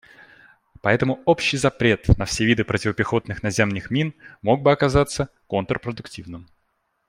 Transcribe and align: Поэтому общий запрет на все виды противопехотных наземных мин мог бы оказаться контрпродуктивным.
Поэтому 0.81 1.21
общий 1.27 1.57
запрет 1.57 2.17
на 2.17 2.25
все 2.25 2.43
виды 2.43 2.63
противопехотных 2.63 3.43
наземных 3.43 3.91
мин 3.91 4.15
мог 4.41 4.63
бы 4.63 4.71
оказаться 4.71 5.29
контрпродуктивным. 5.47 6.47